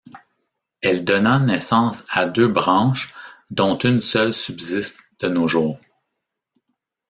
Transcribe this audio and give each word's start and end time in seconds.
Elle 0.81 1.05
donna 1.05 1.37
naissance 1.37 2.07
à 2.09 2.25
deux 2.25 2.47
branches 2.47 3.13
dont 3.51 3.77
une 3.77 4.01
seule 4.01 4.33
subsiste 4.33 4.99
de 5.19 5.27
nos 5.29 5.47
jours. 5.47 5.77